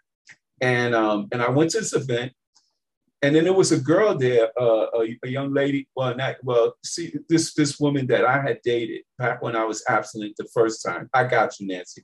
And, 0.62 0.96
um, 0.96 1.28
and 1.34 1.42
I 1.42 1.50
went 1.50 1.72
to 1.72 1.80
this 1.80 1.92
event 1.92 2.32
and 3.22 3.36
then 3.36 3.44
there 3.44 3.54
was 3.54 3.72
a 3.72 3.80
girl 3.80 4.18
there, 4.18 4.50
uh, 4.60 4.88
a, 4.94 5.18
a, 5.24 5.28
young 5.28 5.54
lady. 5.54 5.88
Well, 5.96 6.16
not 6.16 6.38
well. 6.44 6.76
See, 6.86 7.14
this 7.28 7.54
this 7.54 7.80
woman 7.80 8.08
that 8.08 8.26
I 8.26 8.42
had 8.42 8.62
dated 8.64 9.02
back 9.18 9.42
when 9.42 9.56
I 9.56 9.66
was 9.66 9.84
abstinent 9.88 10.36
the 10.38 10.48
first 10.54 10.84
time. 10.86 11.10
I 11.14 11.26
got 11.26 11.60
you, 11.60 11.68
Nancy. 11.68 12.04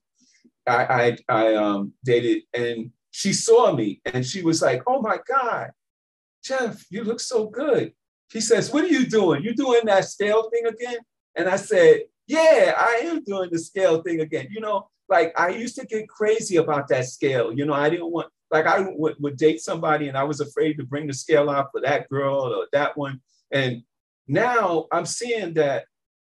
I 0.67 0.86
I, 0.86 1.17
I 1.29 1.55
um, 1.55 1.93
dated, 2.03 2.43
and 2.53 2.91
she 3.15 3.31
saw 3.31 3.72
me 3.72 4.01
and 4.03 4.25
she 4.25 4.41
was 4.41 4.62
like, 4.62 4.84
Oh 4.86 5.01
my 5.01 5.17
God, 5.25 5.72
Jeff, 6.43 6.84
you 6.89 7.05
look 7.05 7.22
so 7.22 7.48
good. 7.48 7.93
She 8.29 8.41
says, 8.41 8.74
What 8.74 8.84
are 8.84 8.89
you 8.89 9.05
doing? 9.05 9.41
You 9.41 9.55
doing 9.55 9.86
that 9.86 10.03
scale 10.03 10.50
thing 10.50 10.65
again? 10.65 10.98
And 11.34 11.48
I 11.48 11.55
said, 11.55 12.01
Yeah, 12.27 12.74
I 12.77 13.03
am 13.05 13.24
doing 13.24 13.50
the 13.53 13.60
scale 13.60 14.01
thing 14.01 14.19
again. 14.19 14.48
You 14.51 14.60
know, 14.60 14.89
like 15.07 15.31
I 15.39 15.48
used 15.50 15.77
to 15.77 15.86
get 15.86 16.10
crazy 16.10 16.57
about 16.57 16.89
that 16.89 17.05
scale. 17.05 17.53
You 17.53 17.65
know, 17.65 17.74
I 17.74 17.89
didn't 17.89 18.12
want, 18.12 18.27
like, 18.55 18.67
I 18.67 18.79
would, 18.79 19.15
would 19.19 19.38
date 19.38 19.59
somebody 19.59 20.07
and 20.07 20.17
I 20.17 20.24
was 20.24 20.39
afraid 20.39 20.77
to 20.77 20.85
bring 20.85 21.07
the 21.07 21.13
scale 21.13 21.50
out 21.50 21.69
for 21.71 21.81
that 21.81 22.07
girl 22.09 22.53
or 22.53 22.67
that 22.71 22.95
one. 22.97 23.19
And 23.51 23.83
now 24.27 24.88
I'm 24.91 25.05
seeing 25.05 25.53
that 25.55 25.85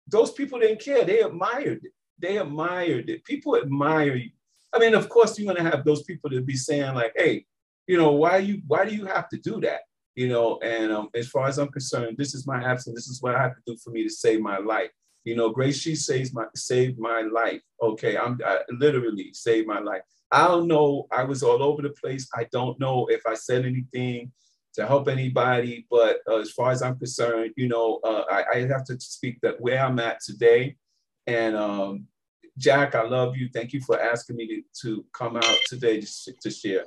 those 0.08 0.32
people 0.32 0.60
didn't 0.60 0.82
care. 0.82 1.04
They 1.06 1.22
admired 1.22 1.82
it. 1.84 1.92
they 2.20 2.38
admired 2.38 3.10
it. 3.10 3.24
People 3.24 3.56
admire 3.56 4.16
you. 4.16 4.32
I 4.74 4.80
mean, 4.80 4.94
of 4.94 5.08
course, 5.08 5.38
you're 5.38 5.54
gonna 5.54 5.70
have 5.70 5.86
those 5.86 6.04
people 6.04 6.30
to 6.30 6.42
be 6.42 6.56
saying 6.56 6.94
like, 6.96 7.14
"Hey, 7.16 7.46
you 7.88 7.98
know, 7.98 8.12
why 8.12 8.38
you 8.38 8.62
why 8.68 8.86
do 8.86 8.94
you 8.94 9.06
have 9.06 9.30
to 9.30 9.38
do 9.38 9.62
that?" 9.62 9.82
You 10.16 10.28
know, 10.30 10.60
and 10.62 10.92
um, 10.92 11.10
as 11.14 11.28
far 11.30 11.48
as 11.48 11.58
I'm 11.58 11.70
concerned, 11.70 12.18
this 12.18 12.34
is 12.36 12.46
my 12.46 12.60
absence. 12.72 12.96
This 12.96 13.08
is 13.08 13.22
what 13.22 13.36
I 13.36 13.42
have 13.42 13.56
to 13.56 13.62
do 13.66 13.78
for 13.84 13.92
me 13.92 14.04
to 14.04 14.10
save 14.10 14.42
my 14.42 14.58
life. 14.58 14.92
You 15.24 15.36
know, 15.36 15.50
Grace, 15.50 15.80
she 15.80 15.96
saves 15.96 16.34
my 16.34 16.46
saved 16.56 16.98
my 17.00 17.22
life. 17.22 17.62
Okay, 17.82 18.18
I'm 18.18 18.34
I 18.46 18.54
literally 18.86 19.32
saved 19.34 19.68
my 19.68 19.80
life. 19.80 20.02
I 20.32 20.48
don't 20.48 20.68
know. 20.68 21.08
I 21.12 21.24
was 21.24 21.44
all 21.44 21.64
over 21.64 21.82
the 21.82 21.90
place. 21.90 22.28
I 22.36 22.48
don't 22.52 22.80
know 22.80 23.08
if 23.10 23.22
I 23.26 23.34
said 23.34 23.66
anything 23.66 24.32
to 24.74 24.86
help 24.86 25.08
anybody, 25.08 25.88
but 25.90 26.20
uh, 26.30 26.38
as 26.38 26.52
far 26.52 26.72
as 26.72 26.82
I'm 26.82 26.98
concerned, 26.98 27.54
you 27.56 27.68
know, 27.68 28.00
uh, 28.04 28.24
I, 28.30 28.44
I, 28.54 28.58
have 28.68 28.84
to 28.86 29.00
speak 29.00 29.40
that 29.42 29.60
where 29.60 29.84
I'm 29.84 29.98
at 30.00 30.22
today. 30.22 30.76
And 31.26 31.56
um, 31.56 32.06
Jack, 32.58 32.94
I 32.94 33.04
love 33.04 33.36
you. 33.36 33.50
Thank 33.52 33.74
you 33.74 33.82
for 33.82 34.00
asking 34.00 34.36
me 34.36 34.48
to, 34.48 34.62
to 34.82 35.06
come 35.14 35.38
out 35.38 35.58
today 35.68 36.02
to, 36.02 36.34
to 36.42 36.52
share. 36.52 36.86